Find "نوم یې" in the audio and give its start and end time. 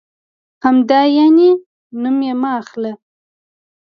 2.01-2.33